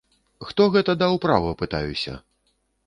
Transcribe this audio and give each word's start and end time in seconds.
Хто 0.51 0.63
гэта 0.77 0.97
даў 1.03 1.21
права, 1.27 1.51
пытаюся!? 1.61 2.21